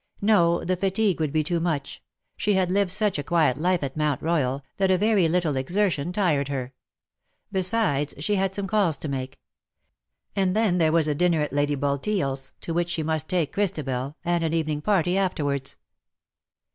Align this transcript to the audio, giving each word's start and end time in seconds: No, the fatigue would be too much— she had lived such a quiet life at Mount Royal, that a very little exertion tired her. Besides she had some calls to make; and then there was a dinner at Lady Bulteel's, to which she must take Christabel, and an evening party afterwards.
No, 0.23 0.63
the 0.63 0.75
fatigue 0.75 1.19
would 1.19 1.31
be 1.31 1.43
too 1.43 1.59
much— 1.59 2.01
she 2.35 2.53
had 2.53 2.71
lived 2.71 2.89
such 2.89 3.19
a 3.19 3.23
quiet 3.23 3.55
life 3.55 3.83
at 3.83 3.95
Mount 3.95 4.19
Royal, 4.23 4.63
that 4.77 4.89
a 4.89 4.97
very 4.97 5.27
little 5.27 5.55
exertion 5.55 6.11
tired 6.11 6.47
her. 6.47 6.73
Besides 7.51 8.15
she 8.17 8.33
had 8.33 8.55
some 8.55 8.65
calls 8.65 8.97
to 8.97 9.07
make; 9.07 9.37
and 10.35 10.55
then 10.55 10.79
there 10.79 10.91
was 10.91 11.07
a 11.07 11.13
dinner 11.13 11.43
at 11.43 11.53
Lady 11.53 11.75
Bulteel's, 11.75 12.53
to 12.61 12.73
which 12.73 12.89
she 12.89 13.03
must 13.03 13.29
take 13.29 13.53
Christabel, 13.53 14.17
and 14.25 14.43
an 14.43 14.55
evening 14.55 14.81
party 14.81 15.19
afterwards. 15.19 15.77